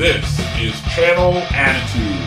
[0.00, 2.24] This is Channel Attitude.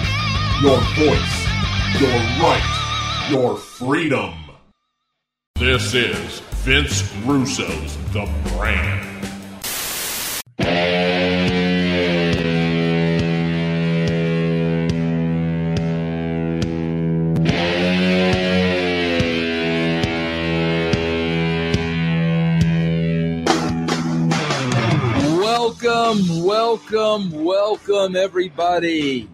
[0.61, 4.35] Your voice, your right, your freedom.
[5.55, 9.27] This is Vince Russo's The Brand.
[26.73, 29.29] Welcome, welcome, everybody,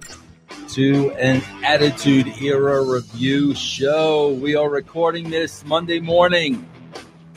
[0.72, 4.34] to an Attitude Era review show.
[4.34, 6.68] We are recording this Monday morning,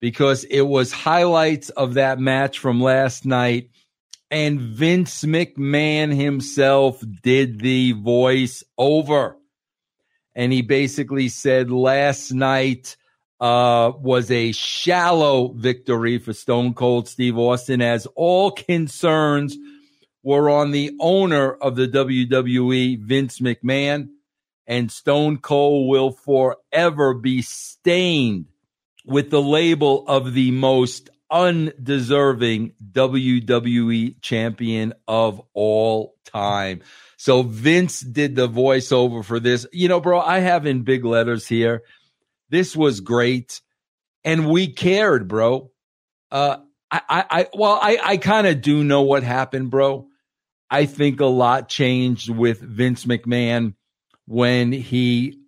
[0.00, 3.70] because it was highlights of that match from last night.
[4.30, 9.36] And Vince McMahon himself did the voice over
[10.34, 12.96] and he basically said last night
[13.40, 19.56] uh, was a shallow victory for Stone Cold Steve Austin, as all concerns
[20.22, 24.08] were on the owner of the WWE, Vince McMahon,
[24.66, 28.46] and Stone Cold will forever be stained
[29.06, 36.82] with the label of the most undeserving WWE champion of all time.
[37.16, 39.66] So Vince did the voiceover for this.
[39.72, 41.82] You know, bro, I have in big letters here.
[42.50, 43.60] This was great.
[44.24, 45.70] And we cared, bro.
[46.30, 46.58] Uh,
[46.90, 50.08] I, I, I well, I, I kind of do know what happened, bro.
[50.68, 53.74] I think a lot changed with Vince McMahon
[54.26, 55.40] when he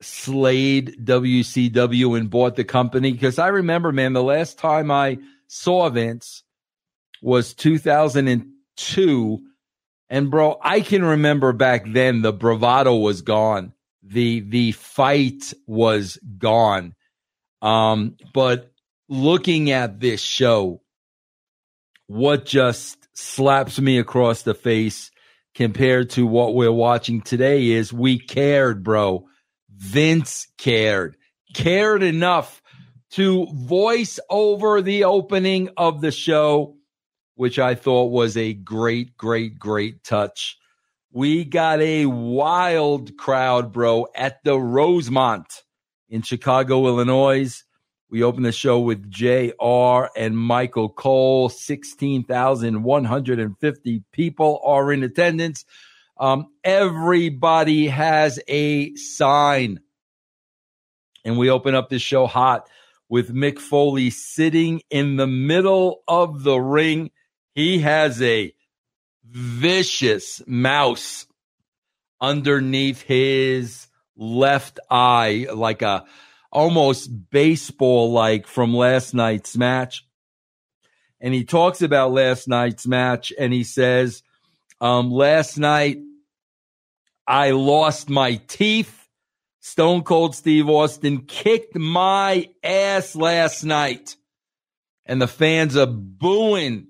[0.00, 3.12] slayed WCW and bought the company.
[3.12, 6.42] Because I remember, man, the last time I saw Vince
[7.20, 9.40] was 2002
[10.12, 13.72] and bro, I can remember back then the bravado was gone.
[14.12, 16.94] The the fight was gone.
[17.60, 18.72] Um, but
[19.08, 20.82] looking at this show,
[22.06, 25.10] what just slaps me across the face
[25.54, 29.26] compared to what we're watching today is we cared, bro.
[29.70, 31.16] Vince cared,
[31.54, 32.62] cared enough
[33.12, 36.76] to voice over the opening of the show
[37.34, 40.58] which I thought was a great, great, great touch.
[41.14, 45.62] We got a wild crowd, bro, at the Rosemont
[46.08, 47.62] in Chicago, Illinois.
[48.08, 51.50] We opened the show with JR and Michael Cole.
[51.50, 55.66] 16,150 people are in attendance.
[56.18, 59.80] Um, everybody has a sign.
[61.26, 62.70] And we open up this show hot
[63.10, 67.10] with Mick Foley sitting in the middle of the ring
[67.54, 68.54] he has a
[69.32, 71.26] vicious mouse
[72.20, 76.04] underneath his left eye, like a
[76.50, 80.06] almost baseball like from last night's match.
[81.20, 84.22] And he talks about last night's match and he says,
[84.80, 85.98] um, last night
[87.26, 88.98] I lost my teeth.
[89.60, 94.16] Stone Cold Steve Austin kicked my ass last night.
[95.06, 96.88] And the fans are booing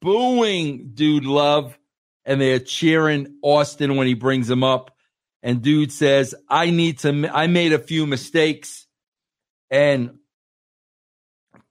[0.00, 1.78] booing Dude Love
[2.24, 4.96] and they're cheering Austin when he brings him up.
[5.42, 8.86] And Dude says, I need to, I made a few mistakes.
[9.70, 10.18] And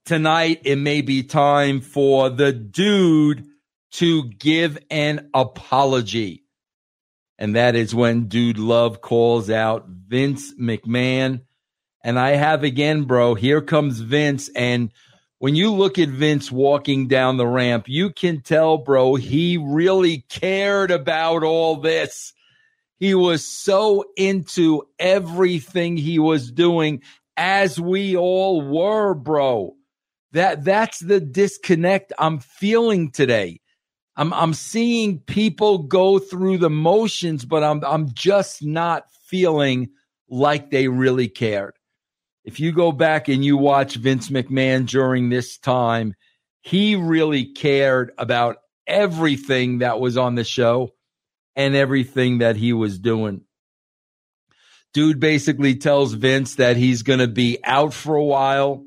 [0.04, 3.46] tonight it may be time for the dude
[3.92, 6.44] to give an apology.
[7.38, 11.42] And that is when Dude Love calls out Vince McMahon.
[12.04, 14.50] And I have again, bro, here comes Vince.
[14.54, 14.92] And
[15.42, 20.24] when you look at Vince walking down the ramp, you can tell, bro, he really
[20.28, 22.32] cared about all this.
[23.00, 27.02] He was so into everything he was doing,
[27.36, 29.74] as we all were, bro.
[30.30, 33.62] That that's the disconnect I'm feeling today.
[34.14, 39.90] I'm I'm seeing people go through the motions, but I'm I'm just not feeling
[40.28, 41.74] like they really cared.
[42.44, 46.14] If you go back and you watch Vince McMahon during this time,
[46.60, 48.56] he really cared about
[48.86, 50.92] everything that was on the show
[51.54, 53.42] and everything that he was doing.
[54.92, 58.84] Dude basically tells Vince that he's going to be out for a while.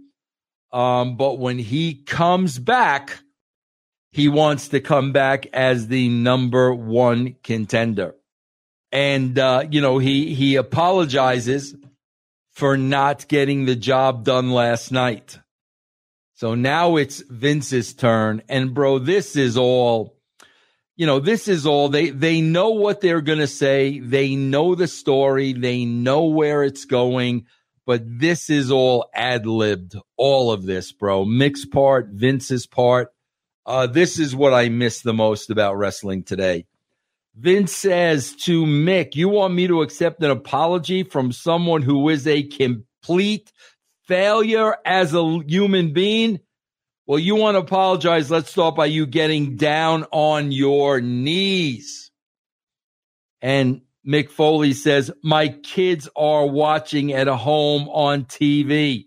[0.72, 3.20] Um, but when he comes back,
[4.12, 8.16] he wants to come back as the number one contender.
[8.92, 11.76] And, uh, you know, he, he apologizes
[12.56, 15.40] for not getting the job done last night.
[16.36, 18.42] So now it's Vince's turn.
[18.48, 20.18] And bro, this is all,
[20.96, 24.00] you know, this is all they, they know what they're going to say.
[24.00, 25.52] They know the story.
[25.52, 27.46] They know where it's going,
[27.86, 29.96] but this is all ad libbed.
[30.16, 31.26] All of this, bro.
[31.26, 33.10] Mick's part, Vince's part.
[33.66, 36.68] Uh, this is what I miss the most about wrestling today.
[37.38, 42.26] Vince says to Mick, You want me to accept an apology from someone who is
[42.28, 43.52] a complete
[44.08, 46.40] failure as a human being?
[47.06, 48.32] Well, you want to apologize.
[48.32, 52.10] Let's start by you getting down on your knees.
[53.42, 59.06] And Mick Foley says, My kids are watching at a home on TV,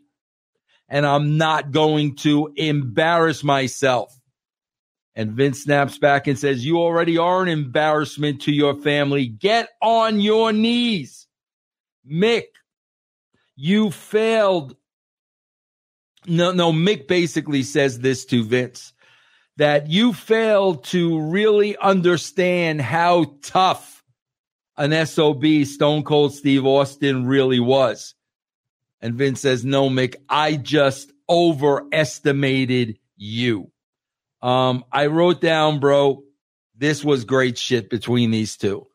[0.88, 4.17] and I'm not going to embarrass myself.
[5.18, 9.26] And Vince snaps back and says, You already are an embarrassment to your family.
[9.26, 11.26] Get on your knees.
[12.08, 12.44] Mick,
[13.56, 14.76] you failed.
[16.28, 18.92] No, no, Mick basically says this to Vince
[19.56, 24.04] that you failed to really understand how tough
[24.76, 28.14] an SOB Stone Cold Steve Austin really was.
[29.00, 33.72] And Vince says, No, Mick, I just overestimated you.
[34.40, 36.22] Um, I wrote down, bro,
[36.76, 38.86] this was great shit between these two.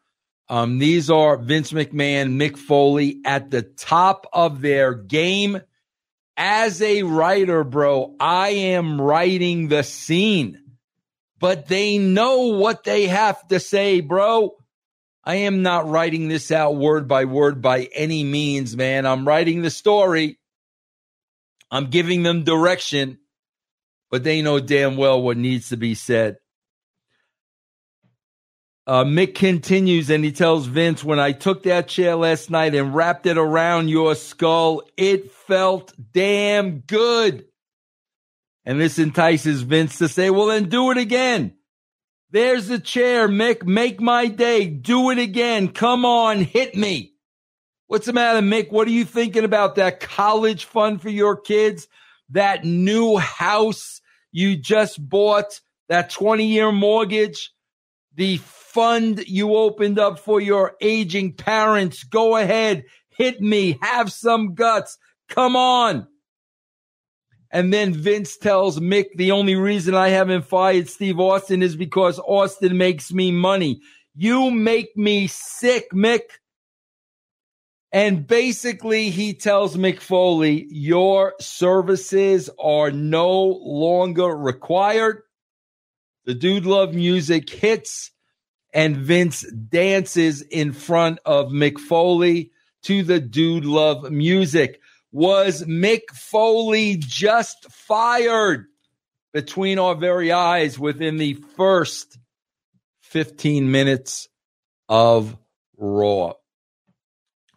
[0.50, 5.62] Um, these are Vince McMahon, Mick Foley at the top of their game.
[6.36, 10.60] As a writer, bro, I am writing the scene,
[11.40, 14.56] but they know what they have to say, bro.
[15.24, 19.06] I am not writing this out word by word by any means, man.
[19.06, 20.40] I'm writing the story.
[21.72, 23.20] I'm giving them direction
[24.14, 26.38] but they know damn well what needs to be said.
[28.86, 32.94] Uh, Mick continues and he tells Vince, when I took that chair last night and
[32.94, 37.46] wrapped it around your skull, it felt damn good.
[38.66, 41.56] And this entices Vince to say, well, then do it again.
[42.30, 43.64] There's the chair, Mick.
[43.64, 44.68] Make my day.
[44.68, 45.70] Do it again.
[45.70, 47.16] Come on, hit me.
[47.88, 48.72] What's the matter, Mick?
[48.72, 51.88] What are you thinking about that college fund for your kids?
[52.30, 54.02] That new house
[54.34, 57.52] you just bought, that 20 year mortgage,
[58.16, 62.04] the fund you opened up for your aging parents.
[62.04, 64.98] Go ahead, hit me, have some guts.
[65.30, 66.08] Come on.
[67.52, 72.20] And then Vince tells Mick, the only reason I haven't fired Steve Austin is because
[72.20, 73.82] Austin makes me money.
[74.16, 76.22] You make me sick, Mick.
[77.94, 85.22] And basically, he tells Mick Foley, your services are no longer required.
[86.26, 88.10] The Dude Love music hits,
[88.74, 94.82] and Vince dances in front of Mick Foley to the Dude Love music.
[95.12, 98.66] Was Mick Foley just fired
[99.34, 102.18] between our very eyes within the first
[103.02, 104.30] 15 minutes
[104.90, 105.38] of
[105.78, 106.34] Raw?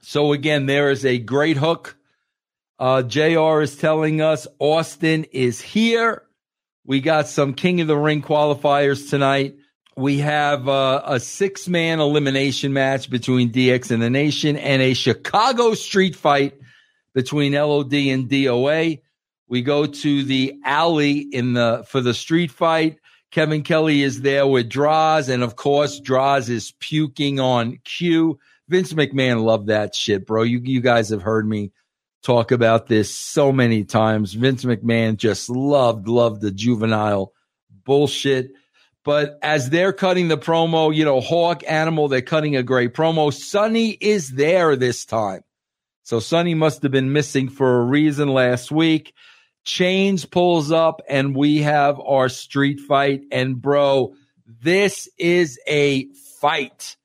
[0.08, 1.96] So again, there is a great hook.
[2.78, 6.22] Uh, JR is telling us Austin is here.
[6.84, 9.56] We got some King of the Ring qualifiers tonight.
[9.96, 14.94] We have uh, a six man elimination match between DX and the Nation and a
[14.94, 16.54] Chicago street fight
[17.12, 19.00] between LOD and DOA.
[19.48, 23.00] We go to the alley in the for the street fight.
[23.32, 28.38] Kevin Kelly is there with Droz, and of course, Droz is puking on cue.
[28.68, 30.42] Vince McMahon loved that shit, bro.
[30.42, 31.72] You you guys have heard me
[32.22, 34.32] talk about this so many times.
[34.32, 37.32] Vince McMahon just loved loved the juvenile
[37.84, 38.52] bullshit.
[39.04, 43.32] But as they're cutting the promo, you know, Hawk Animal, they're cutting a great promo.
[43.32, 45.42] Sunny is there this time.
[46.02, 49.14] So Sunny must have been missing for a reason last week.
[49.64, 53.22] Chainz pulls up and we have our street fight.
[53.30, 54.14] And bro,
[54.46, 56.08] this is a
[56.40, 56.96] fight.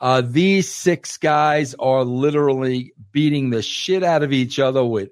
[0.00, 5.10] Uh, these six guys are literally beating the shit out of each other with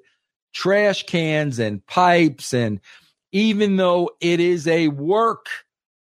[0.52, 2.80] trash cans and pipes and
[3.34, 5.48] even though it is a work,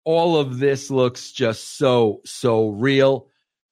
[0.04, 3.28] all of this looks just so, so real.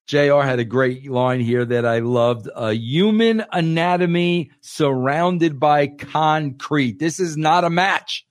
[0.07, 2.49] JR had a great line here that I loved.
[2.55, 7.01] A human anatomy surrounded by concrete.
[7.01, 8.25] This is not a match.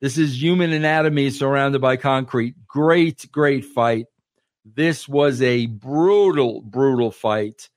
[0.00, 2.56] This is human anatomy surrounded by concrete.
[2.66, 4.06] Great, great fight.
[4.64, 7.68] This was a brutal, brutal fight.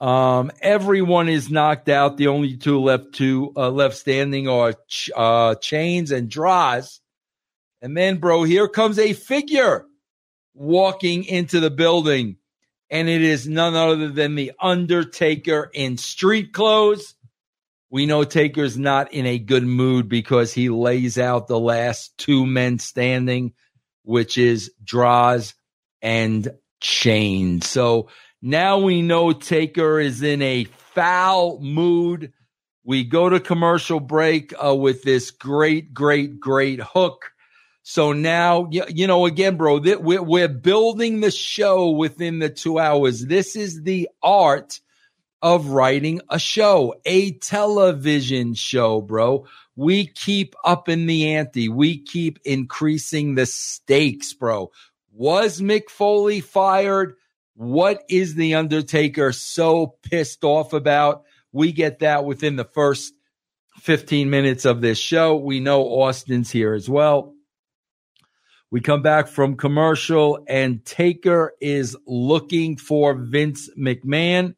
[0.00, 2.16] Um, everyone is knocked out.
[2.16, 7.00] The only two left two uh, left standing are ch- uh, Chainz and Droz.
[7.82, 9.86] And then, bro, here comes a figure
[10.54, 12.36] walking into the building
[12.90, 17.14] and it is none other than the Undertaker in street clothes.
[17.88, 22.46] We know Taker's not in a good mood because he lays out the last two
[22.46, 23.52] men standing,
[24.02, 25.54] which is Droz
[26.02, 26.48] and
[26.80, 27.60] Chain.
[27.60, 28.08] So
[28.40, 32.32] now we know Taker is in a foul mood.
[32.84, 37.32] We go to commercial break uh, with this great, great, great hook
[37.82, 43.24] so now, you know, again, bro, we're building the show within the two hours.
[43.26, 44.80] This is the art
[45.42, 49.46] of writing a show, a television show, bro.
[49.74, 51.68] We keep up in the ante.
[51.68, 54.70] We keep increasing the stakes, bro.
[55.12, 57.16] Was Mick Foley fired?
[57.54, 61.24] What is The Undertaker so pissed off about?
[61.52, 63.12] We get that within the first
[63.80, 65.36] 15 minutes of this show.
[65.36, 67.34] We know Austin's here as well.
[68.70, 74.54] We come back from commercial, and Taker is looking for Vince McMahon.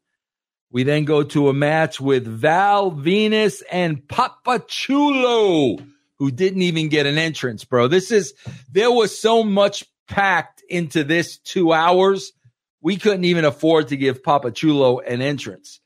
[0.69, 5.77] We then go to a match with Val Venis and Papa Chulo,
[6.19, 7.87] who didn't even get an entrance, bro.
[7.87, 8.35] This is,
[8.71, 12.33] there was so much packed into this two hours.
[12.81, 15.79] We couldn't even afford to give Papa Chulo an entrance.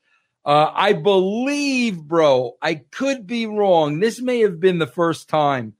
[0.44, 4.00] Uh, I believe, bro, I could be wrong.
[4.00, 5.74] This may have been the first time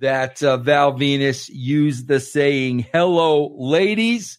[0.00, 4.38] that uh, Val Venis used the saying, hello, ladies.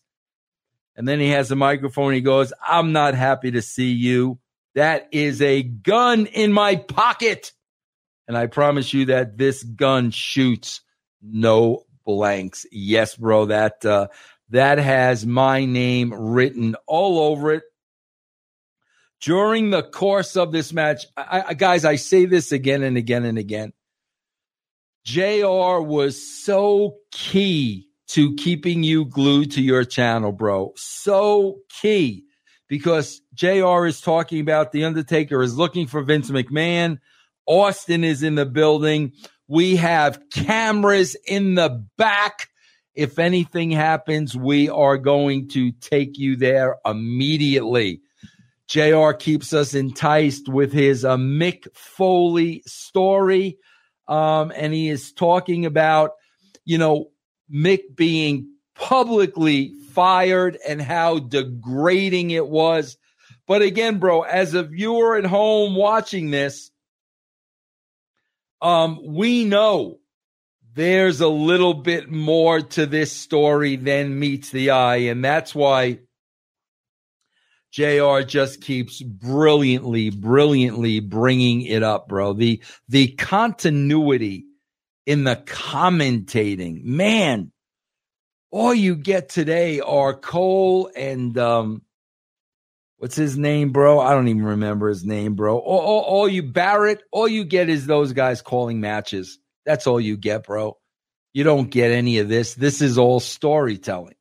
[0.95, 2.13] And then he has a microphone.
[2.13, 4.39] He goes, I'm not happy to see you.
[4.75, 7.53] That is a gun in my pocket.
[8.27, 10.81] And I promise you that this gun shoots
[11.21, 12.65] no blanks.
[12.71, 14.07] Yes, bro, that, uh,
[14.49, 17.63] that has my name written all over it.
[19.21, 23.23] During the course of this match, I, I, guys, I say this again and again
[23.23, 23.71] and again.
[25.05, 30.73] JR was so key to keeping you glued to your channel, bro.
[30.75, 32.25] So key
[32.67, 36.99] because JR is talking about The Undertaker is looking for Vince McMahon.
[37.45, 39.13] Austin is in the building.
[39.47, 42.49] We have cameras in the back.
[42.95, 48.01] If anything happens, we are going to take you there immediately.
[48.67, 53.57] JR keeps us enticed with his uh, Mick Foley story
[54.07, 56.11] um, and he is talking about,
[56.65, 57.09] you know,
[57.53, 62.97] Mick being publicly fired and how degrading it was.
[63.47, 66.71] But again, bro, as a viewer at home watching this,
[68.63, 69.99] um, we know
[70.73, 74.95] there's a little bit more to this story than meets the eye.
[74.95, 75.99] And that's why
[77.71, 82.33] JR just keeps brilliantly, brilliantly bringing it up, bro.
[82.33, 84.45] The, the continuity
[85.05, 87.51] in the commentating, man,
[88.49, 91.81] all you get today are Cole and, um,
[93.03, 93.99] what's his name, bro?
[93.99, 95.57] I don't even remember his name, bro.
[95.57, 99.39] All, all, all you Barrett, all you get is those guys calling matches.
[99.65, 100.77] That's all you get, bro.
[101.33, 102.53] You don't get any of this.
[102.53, 104.15] This is all storytelling.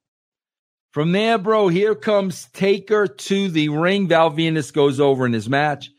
[0.91, 4.09] From there, bro, here comes Taker to the ring.
[4.09, 5.93] Val Venis goes over in his match.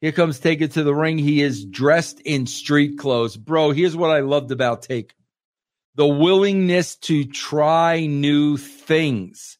[0.00, 1.18] Here comes Taker to the ring.
[1.18, 3.36] He is dressed in street clothes.
[3.36, 5.16] Bro, here's what I loved about Taker
[5.96, 9.58] the willingness to try new things.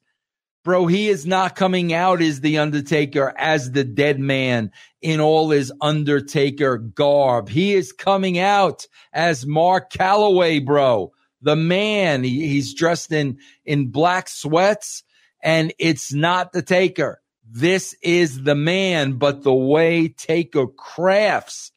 [0.62, 5.50] Bro, he is not coming out as the Undertaker, as the dead man in all
[5.50, 7.48] his Undertaker garb.
[7.48, 11.12] He is coming out as Mark Calaway, bro
[11.42, 12.22] the man.
[12.22, 15.02] He, he's dressed in, in black sweats
[15.42, 17.22] and it's not the taker.
[17.48, 21.72] This is the man, but the way Taker crafts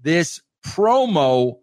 [0.00, 1.58] this promo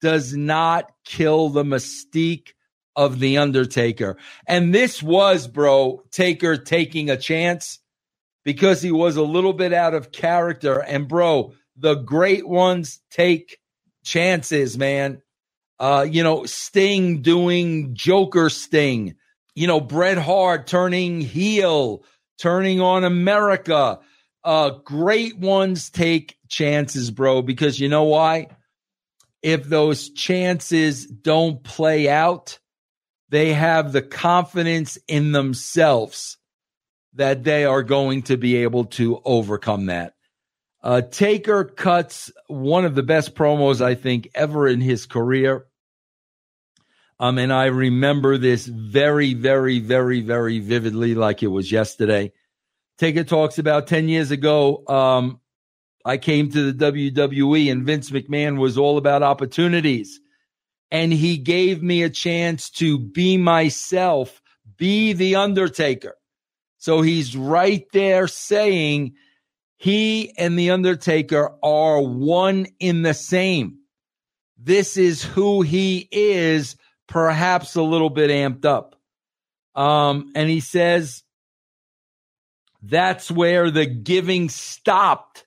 [0.00, 2.52] does not kill the mystique
[2.96, 4.16] of the Undertaker.
[4.46, 7.78] And this was, bro, Taker taking a chance
[8.44, 10.82] because he was a little bit out of character.
[10.82, 13.58] And, bro, the great ones take
[14.04, 15.22] chances, man.
[15.78, 19.14] Uh, you know, Sting doing Joker Sting.
[19.54, 22.02] You know, Bret Hart turning heel,
[22.38, 24.00] turning on America.
[24.42, 28.48] Uh, great ones take chances, bro, because you know why?
[29.46, 32.58] if those chances don't play out,
[33.28, 36.38] they have the confidence in themselves
[37.14, 40.14] that they are going to be able to overcome that.
[40.82, 45.66] Uh, Taker cuts one of the best promos, I think, ever in his career.
[47.18, 52.32] Um, and I remember this very, very, very, very vividly, like it was yesterday.
[52.98, 54.84] Taker talks about 10 years ago.
[54.86, 55.40] Um,
[56.04, 60.20] I came to the WWE and Vince McMahon was all about opportunities.
[60.96, 64.40] And he gave me a chance to be myself,
[64.78, 66.14] be the Undertaker.
[66.78, 69.12] So he's right there saying
[69.76, 73.80] he and the Undertaker are one in the same.
[74.56, 76.76] This is who he is,
[77.06, 78.98] perhaps a little bit amped up.
[79.74, 81.24] Um, and he says
[82.80, 85.44] that's where the giving stopped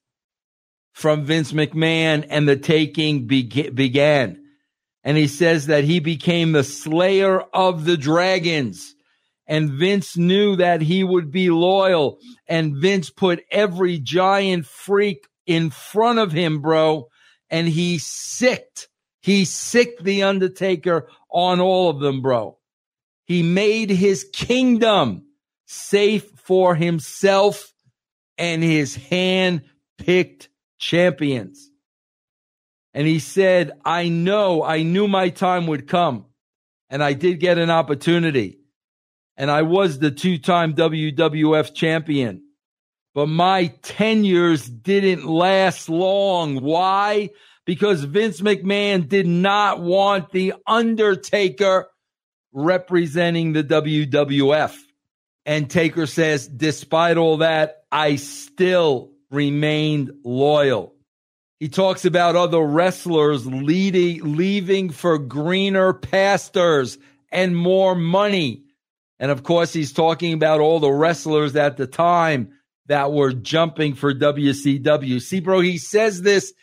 [0.93, 4.45] from Vince McMahon and the taking be- began.
[5.03, 8.95] And he says that he became the slayer of the dragons.
[9.47, 12.19] And Vince knew that he would be loyal.
[12.47, 17.07] And Vince put every giant freak in front of him, bro.
[17.49, 18.89] And he sicked.
[19.21, 22.57] He sicked the Undertaker on all of them, bro.
[23.25, 25.25] He made his kingdom
[25.65, 27.73] safe for himself
[28.37, 29.63] and his hand
[29.97, 31.68] picked champions.
[32.99, 36.25] And he said, I know, I knew my time would come.
[36.89, 38.59] And I did get an opportunity.
[39.37, 42.43] And I was the two time WWF champion.
[43.15, 46.57] But my tenures didn't last long.
[46.61, 47.29] Why?
[47.65, 51.87] Because Vince McMahon did not want The Undertaker
[52.51, 54.75] representing the WWF.
[55.45, 60.95] And Taker says, despite all that, I still remained loyal.
[61.59, 66.97] He talks about other wrestlers leading, leaving for greener pastures
[67.31, 68.63] and more money.
[69.19, 72.53] And of course, he's talking about all the wrestlers at the time
[72.85, 75.21] that were jumping for WCW.
[75.21, 76.53] See, bro, he says this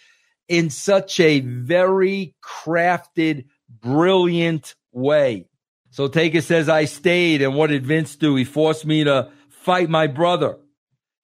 [0.48, 5.46] in such a very crafted, brilliant way.
[5.90, 7.42] So Taker says, I stayed.
[7.42, 8.34] And what did Vince do?
[8.34, 10.56] He forced me to fight my brother.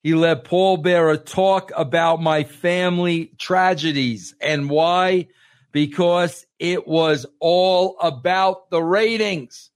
[0.03, 4.35] He let Paul Bearer talk about my family tragedies.
[4.41, 5.29] And why?
[5.71, 9.71] Because it was all about the ratings.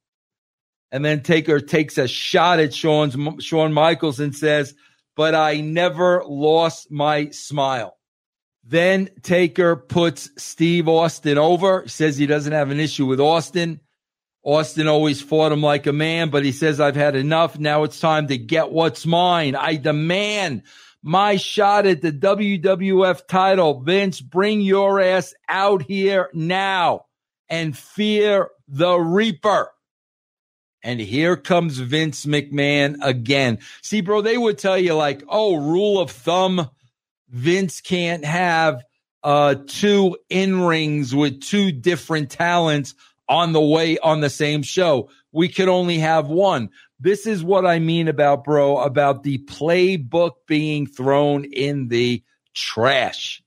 [0.91, 4.75] And then Taker takes a shot at Shawn's, Shawn Michaels and says,
[5.15, 7.97] but I never lost my smile.
[8.63, 13.79] Then Taker puts Steve Austin over, says he doesn't have an issue with Austin.
[14.47, 17.59] Austin always fought him like a man, but he says, I've had enough.
[17.59, 19.55] Now it's time to get what's mine.
[19.55, 20.63] I demand
[21.03, 23.81] my shot at the WWF title.
[23.81, 27.07] Vince, bring your ass out here now
[27.49, 29.69] and fear the Reaper.
[30.81, 33.59] And here comes Vince McMahon again.
[33.81, 36.69] See, bro, they would tell you like, oh, rule of thumb,
[37.27, 38.81] Vince can't have
[39.23, 42.93] uh two in rings with two different talents
[43.29, 45.09] on the way on the same show.
[45.31, 46.69] We could only have one.
[46.99, 53.43] This is what I mean about, bro, about the playbook being thrown in the trash.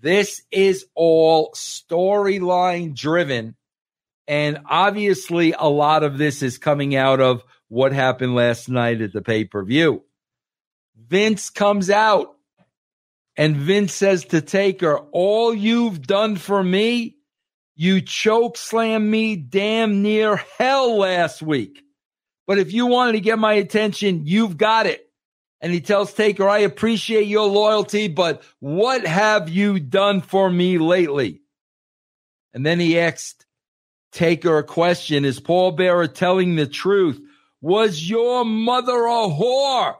[0.00, 3.54] This is all storyline driven.
[4.26, 9.12] And obviously, a lot of this is coming out of what happened last night at
[9.12, 10.02] the pay per view.
[10.96, 12.36] Vince comes out
[13.36, 17.16] and Vince says to Taker, All you've done for me
[17.82, 21.82] you choke slam me damn near hell last week.
[22.46, 25.10] But if you wanted to get my attention, you've got it.
[25.60, 30.78] And he tells Taker, I appreciate your loyalty, but what have you done for me
[30.78, 31.42] lately?
[32.54, 33.46] And then he asked
[34.12, 37.20] Taker a question Is Paul Bearer telling the truth?
[37.60, 39.96] Was your mother a whore?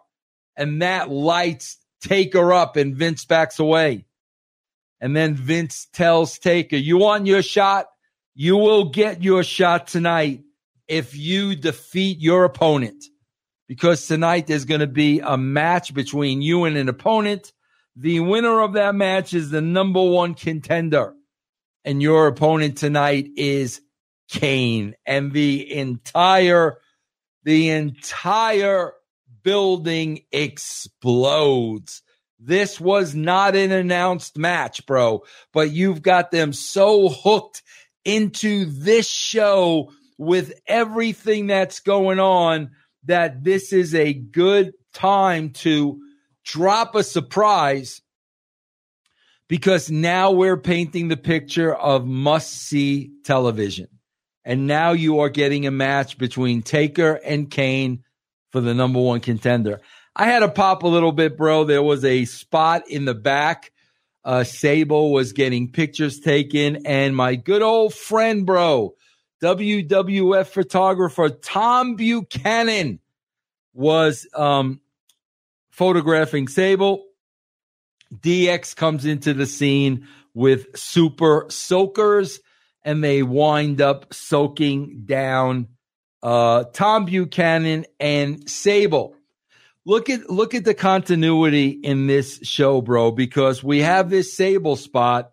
[0.57, 4.05] And that lights Taker up, and Vince backs away.
[5.03, 7.87] And then Vince tells Taker, You want your shot?
[8.35, 10.43] You will get your shot tonight
[10.87, 13.05] if you defeat your opponent.
[13.67, 17.53] Because tonight there's going to be a match between you and an opponent.
[17.97, 21.15] The winner of that match is the number one contender.
[21.85, 23.81] And your opponent tonight is
[24.29, 24.95] Kane.
[25.05, 26.79] And the entire,
[27.43, 28.93] the entire
[29.43, 32.03] building explodes.
[32.45, 37.63] This was not an announced match, bro, but you've got them so hooked
[38.05, 42.73] into this show with everything that's going on
[43.05, 46.01] that this is a good time to
[46.45, 48.03] drop a surprise
[49.49, 53.87] because now we're painting the picture of must see television.
[54.45, 58.03] And now you are getting a match between Taker and Kane
[58.51, 59.81] for the number one contender.
[60.15, 61.65] I had to pop a little bit, bro.
[61.65, 63.73] There was a spot in the back.
[64.25, 68.95] Uh, Sable was getting pictures taken, and my good old friend, bro,
[69.43, 73.01] WWF photographer Tom Buchanan
[73.75, 74.81] was um,
[75.71, 77.05] photographing Sable.
[78.15, 82.41] DX comes into the scene with super soakers
[82.85, 85.69] and they wind up soaking down
[86.23, 89.17] uh, Tom Buchanan and Sable.
[89.85, 94.77] Look at look at the continuity in this show, bro, because we have this Sable
[94.77, 95.33] spot.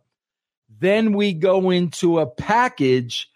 [0.80, 3.30] Then we go into a package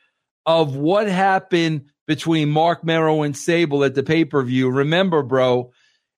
[0.46, 4.70] of what happened between Mark Mero and Sable at the pay per view.
[4.70, 5.72] Remember, bro,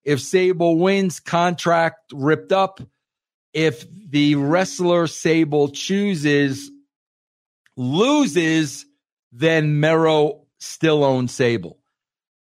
[0.03, 2.79] if Sable wins, contract ripped up
[3.55, 6.69] if the wrestler Sable chooses
[7.77, 8.85] loses,
[9.31, 11.79] then Mero still owns Sable.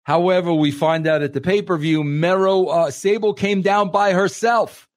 [0.04, 4.12] However, we find out at the pay per view, Mero uh, Sable came down by
[4.12, 4.88] herself.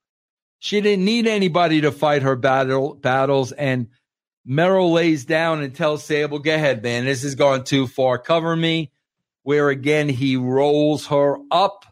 [0.60, 3.88] She didn't need anybody to fight her battle battles, and
[4.46, 7.06] Mero lays down and tells Sable, "Go ahead, man.
[7.06, 8.18] This has gone too far.
[8.18, 8.92] Cover me."
[9.44, 11.86] Where again he rolls her up,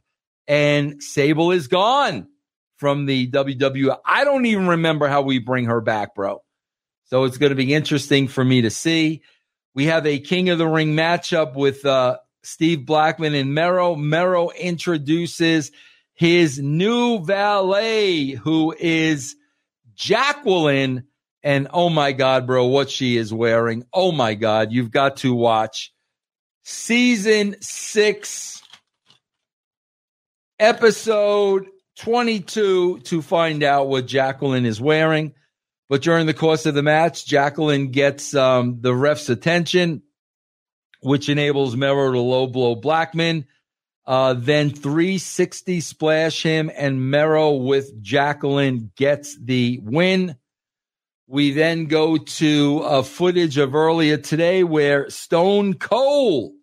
[0.46, 2.28] and Sable is gone
[2.76, 3.98] from the WWE.
[4.06, 6.44] I don't even remember how we bring her back, bro.
[7.06, 9.22] So it's going to be interesting for me to see.
[9.74, 13.96] We have a King of the Ring matchup with uh, Steve Blackman and Mero.
[13.96, 15.72] Mero introduces
[16.14, 19.36] his new valet, who is
[19.96, 21.06] Jacqueline.
[21.44, 23.86] And oh my God, bro, what she is wearing.
[23.94, 25.94] Oh my God, you've got to watch
[26.64, 28.62] season six,
[30.60, 35.34] episode 22 to find out what Jacqueline is wearing.
[35.88, 40.02] But during the course of the match, Jacqueline gets um, the ref's attention,
[41.06, 43.46] which enables Mero to low blow Blackman.
[44.08, 50.36] Uh, then 360 splash him, and Mero with Jacqueline gets the win.
[51.28, 56.54] We then go to a footage of earlier today where Stone Cold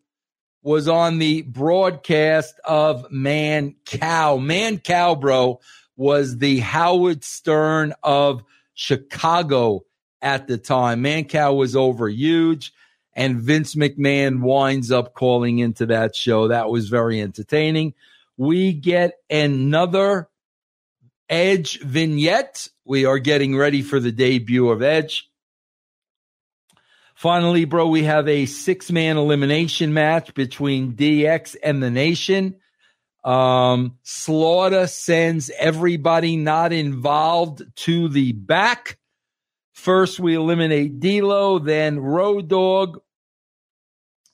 [0.63, 4.39] was on the broadcast of Man Cow.
[4.39, 5.61] Mancow, bro,
[5.97, 8.43] was the Howard Stern of
[8.75, 9.85] Chicago
[10.21, 11.03] at the time.
[11.03, 12.73] Mancow was over huge,
[13.15, 16.49] and Vince McMahon winds up calling into that show.
[16.49, 17.95] That was very entertaining.
[18.37, 20.29] We get another
[21.29, 22.69] Edge vignette.
[22.85, 25.31] We are getting ready for the debut of Edge.
[27.15, 32.57] Finally, bro, we have a six man elimination match between DX and the Nation.
[33.25, 38.99] Um, Slaughter sends everybody not involved to the back.
[39.73, 43.01] First, we eliminate D'Lo, then Road Dog,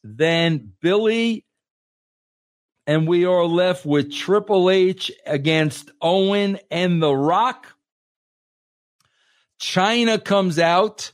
[0.03, 1.45] then Billy,
[2.87, 7.67] and we are left with Triple H against Owen and The Rock.
[9.61, 11.13] Chyna comes out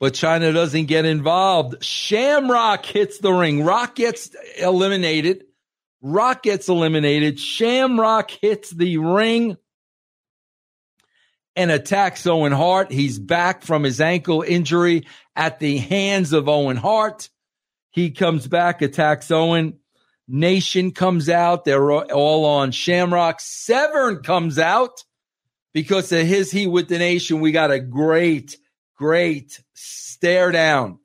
[0.00, 1.84] but Chyna doesn't get involved.
[1.84, 3.62] Shamrock hits the ring.
[3.62, 5.44] Rock gets eliminated.
[6.00, 7.38] Rock gets eliminated.
[7.38, 9.58] Shamrock hits the ring
[11.56, 12.90] and attacks Owen Hart.
[12.90, 17.28] He's back from his ankle injury at the hands of Owen Hart.
[17.90, 19.78] He comes back, attacks Owen.
[20.28, 21.64] Nation comes out.
[21.64, 23.40] They're all on Shamrock.
[23.40, 25.04] Severn comes out
[25.74, 27.40] because of his heat with the nation.
[27.40, 28.56] We got a great
[29.00, 30.98] great stare down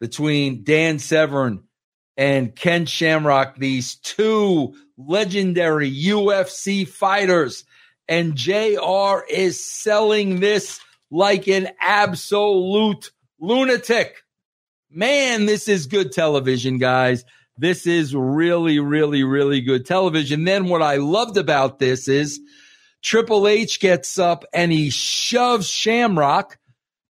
[0.00, 1.62] between Dan Severn
[2.16, 7.64] and Ken Shamrock, these two legendary UFC fighters.
[8.08, 14.16] And JR is selling this like an absolute lunatic.
[14.90, 17.24] Man, this is good television, guys.
[17.58, 20.44] This is really, really, really good television.
[20.44, 22.40] Then what I loved about this is
[23.02, 26.58] Triple H gets up and he shoves Shamrock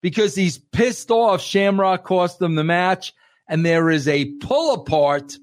[0.03, 1.41] because he's pissed off.
[1.41, 3.13] Shamrock cost him the match,
[3.49, 5.37] and there is a pull apart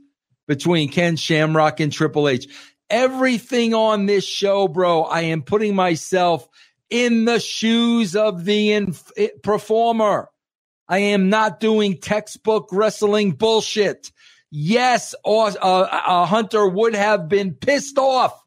[0.48, 2.48] between Ken Shamrock and Triple H.
[2.94, 6.48] Everything on this show, bro, I am putting myself
[6.92, 10.30] in the shoes of the inf- eh, performer.
[10.88, 14.12] I am not doing textbook wrestling bullshit.
[14.52, 18.40] Yes, or, uh, Hunter would have been pissed off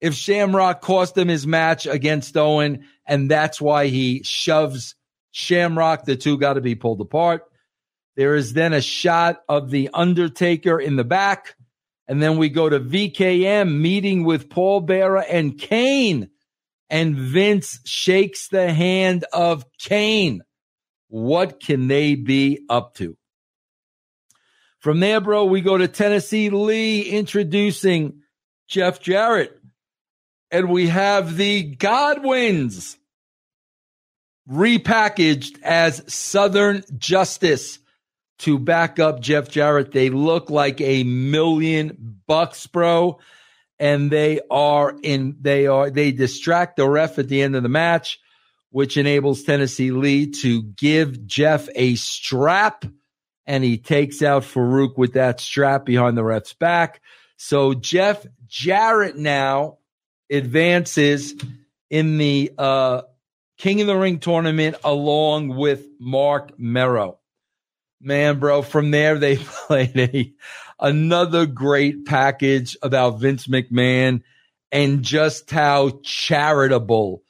[0.00, 4.94] if Shamrock cost him his match against Owen, and that's why he shoves
[5.32, 6.04] Shamrock.
[6.04, 7.42] The two got to be pulled apart.
[8.14, 11.56] There is then a shot of the Undertaker in the back.
[12.08, 16.28] And then we go to VKM meeting with Paul Bearer and Kane.
[16.90, 20.42] and Vince shakes the hand of Kane.
[21.08, 23.16] What can they be up to?
[24.78, 28.22] From there, bro, we go to Tennessee Lee introducing
[28.68, 29.58] Jeff Jarrett.
[30.50, 32.98] And we have the Godwins
[34.50, 37.78] repackaged as Southern Justice
[38.38, 39.92] to back up Jeff Jarrett.
[39.92, 43.18] They look like a million bucks, bro.
[43.78, 47.68] And they are in, they are, they distract the ref at the end of the
[47.68, 48.20] match,
[48.70, 52.84] which enables Tennessee Lee to give Jeff a strap
[53.46, 57.00] and he takes out Farouk with that strap behind the ref's back.
[57.36, 59.78] So Jeff Jarrett now
[60.30, 61.34] advances
[61.90, 63.02] in the uh,
[63.58, 67.18] King of the Ring tournament along with Mark Mero.
[68.02, 69.36] Man, bro, from there they
[69.66, 70.32] played a
[70.80, 74.22] another great package about Vince McMahon
[74.72, 77.22] and just how charitable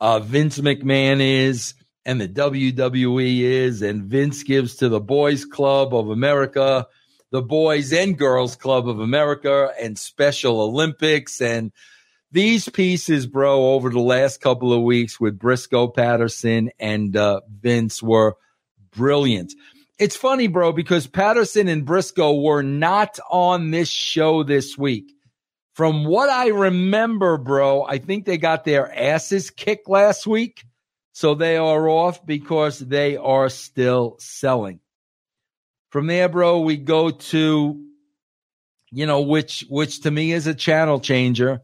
[0.00, 5.94] uh, Vince McMahon is and the WWE is, and Vince gives to the Boys Club
[5.94, 6.86] of America,
[7.30, 11.42] the Boys and Girls Club of America, and Special Olympics.
[11.42, 11.70] And
[12.32, 18.02] these pieces, bro, over the last couple of weeks with Briscoe Patterson and uh, Vince
[18.02, 18.36] were
[18.90, 19.52] brilliant.
[19.98, 25.12] It's funny, bro, because Patterson and Briscoe were not on this show this week.
[25.74, 30.64] From what I remember, bro, I think they got their asses kicked last week.
[31.12, 34.78] So they are off because they are still selling.
[35.90, 37.84] From there, bro, we go to,
[38.92, 41.62] you know, which which to me is a channel changer.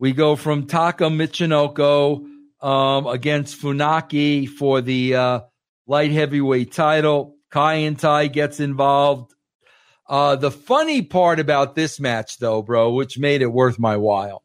[0.00, 2.26] We go from Taka Michinoku
[2.60, 5.40] um, against Funaki for the uh,
[5.86, 7.37] light heavyweight title.
[7.52, 9.34] Kaientai gets involved.
[10.08, 14.42] Uh, the funny part about this match, though, bro, which made it worth my while,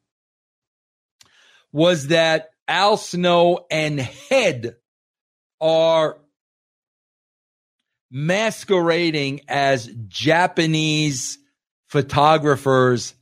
[1.72, 4.76] was that Al Snow and Head
[5.62, 6.18] are
[8.12, 11.40] masquerading as Japanese
[11.88, 13.16] photographers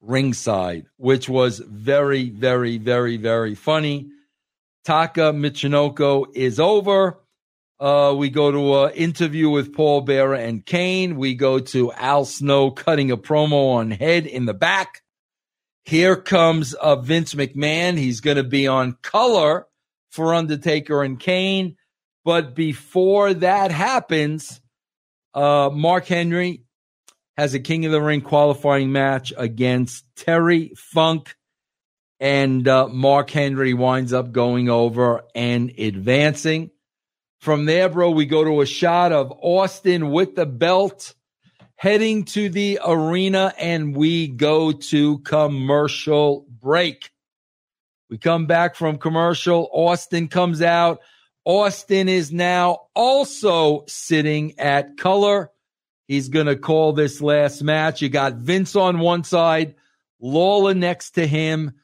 [0.00, 4.08] ringside, which was very, very, very, very funny.
[4.84, 7.18] Taka Michinoku is over.
[7.80, 11.16] Uh, we go to an interview with Paul Bearer and Kane.
[11.16, 15.02] We go to Al Snow cutting a promo on Head in the back.
[15.84, 17.96] Here comes uh, Vince McMahon.
[17.96, 19.66] He's going to be on color
[20.10, 21.76] for Undertaker and Kane.
[22.24, 24.60] But before that happens,
[25.32, 26.64] uh, Mark Henry
[27.36, 31.36] has a King of the Ring qualifying match against Terry Funk.
[32.18, 36.72] And uh, Mark Henry winds up going over and advancing.
[37.38, 41.14] From there, bro, we go to a shot of Austin with the belt
[41.76, 47.10] heading to the arena and we go to commercial break.
[48.10, 49.68] We come back from commercial.
[49.72, 51.00] Austin comes out.
[51.44, 55.50] Austin is now also sitting at color.
[56.08, 58.02] He's going to call this last match.
[58.02, 59.76] You got Vince on one side,
[60.20, 61.74] Lawler next to him,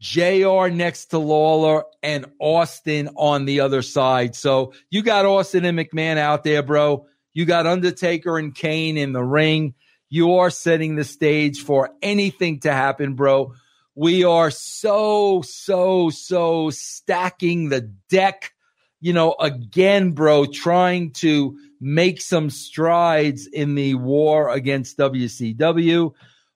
[0.00, 4.34] JR next to Lawler, and Austin on the other side.
[4.34, 7.06] So you got Austin and McMahon out there, bro.
[7.34, 9.74] You got Undertaker and Kane in the ring.
[10.08, 13.54] You are setting the stage for anything to happen, bro.
[13.94, 18.52] We are so, so, so stacking the deck,
[19.00, 26.12] you know, again, bro, trying to make some strides in the war against WCW.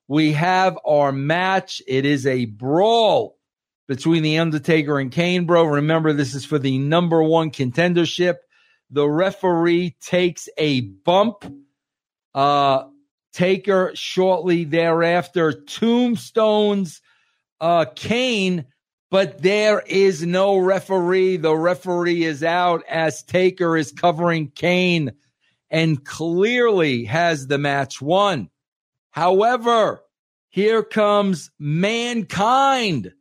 [0.07, 1.81] We have our match.
[1.87, 3.37] It is a brawl
[3.87, 5.63] between The Undertaker and Kane, bro.
[5.65, 8.37] Remember, this is for the number one contendership.
[8.89, 11.45] The referee takes a bump.
[12.33, 12.85] Uh,
[13.33, 17.01] Taker shortly thereafter tombstones
[17.59, 18.65] uh, Kane,
[19.09, 21.37] but there is no referee.
[21.37, 25.13] The referee is out as Taker is covering Kane
[25.71, 28.49] and clearly has the match won.
[29.13, 30.03] However,
[30.49, 33.13] here comes mankind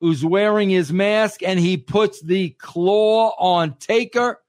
[0.00, 4.40] who's wearing his mask and he puts the claw on Taker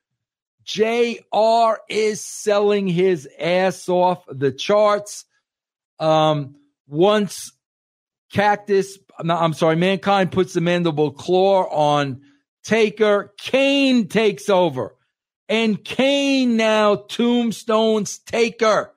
[0.67, 5.23] JR is selling his ass off the charts.
[5.97, 6.56] Um,
[6.88, 7.54] once
[8.34, 12.21] Cactus, I'm sorry, Mankind puts the mandible claw on
[12.63, 14.93] Taker, Kane takes over.
[15.47, 18.93] And Kane now tombstones Taker.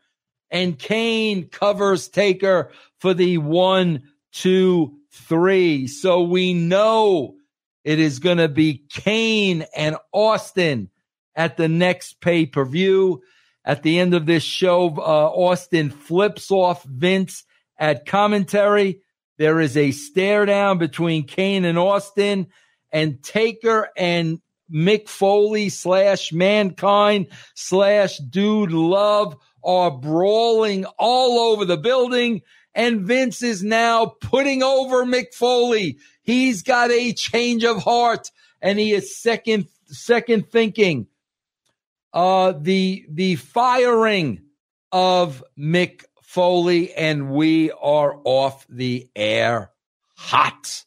[0.50, 5.86] And Kane covers Taker for the one, two, three.
[5.86, 7.36] So we know
[7.84, 10.90] it is going to be Kane and Austin
[11.34, 13.22] at the next pay per view.
[13.64, 17.44] At the end of this show, uh, Austin flips off Vince
[17.78, 19.00] at commentary.
[19.38, 22.48] There is a stare down between Kane and Austin,
[22.92, 24.40] and Taker and
[24.72, 32.42] Mick Foley slash Mankind slash Dude Love are brawling all over the building.
[32.74, 35.98] And Vince is now putting over Mick Foley.
[36.22, 38.30] He's got a change of heart
[38.62, 41.08] and he is second, second thinking.
[42.12, 44.42] Uh, the, the firing
[44.92, 49.70] of Mick Foley and we are off the air
[50.16, 50.84] hot.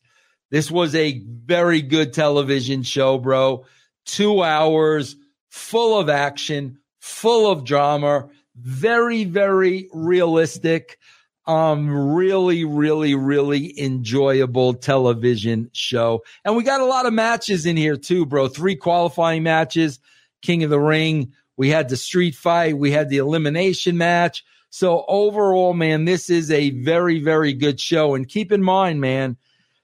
[0.51, 3.65] This was a very good television show, bro.
[4.05, 5.15] Two hours
[5.49, 10.97] full of action, full of drama, very, very realistic.
[11.45, 16.23] Um, really, really, really enjoyable television show.
[16.45, 18.47] And we got a lot of matches in here too, bro.
[18.47, 19.99] Three qualifying matches,
[20.41, 21.33] King of the Ring.
[21.57, 22.77] We had the street fight.
[22.77, 24.45] We had the elimination match.
[24.69, 28.15] So overall, man, this is a very, very good show.
[28.15, 29.37] And keep in mind, man,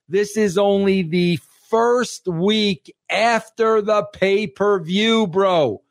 [0.07, 5.83] this is only the first week after the pay per view, bro.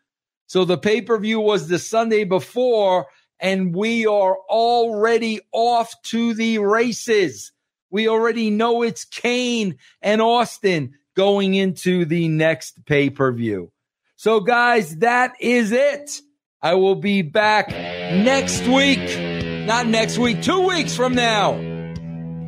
[0.49, 3.07] So the pay per view was the Sunday before,
[3.39, 7.53] and we are already off to the races.
[7.91, 13.71] We already know it's Kane and Austin going into the next pay per view.
[14.17, 16.21] So, guys, that is it.
[16.63, 21.53] I will be back next week, not next week, two weeks from now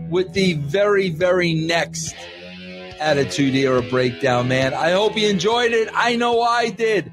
[0.09, 2.15] with the very, very next
[2.99, 4.73] Attitude Era breakdown, man.
[4.73, 5.89] I hope you enjoyed it.
[5.95, 7.13] I know I did.